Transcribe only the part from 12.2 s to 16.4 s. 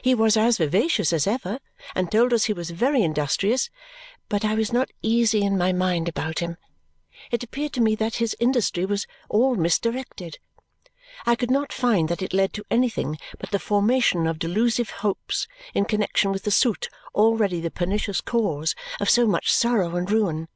it led to anything but the formation of delusive hopes in connexion